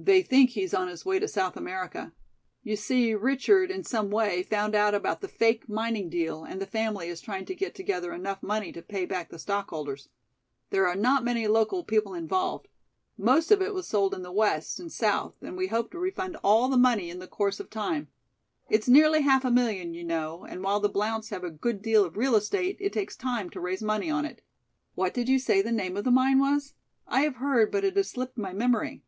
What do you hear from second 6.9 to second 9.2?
is trying to get together enough money to pay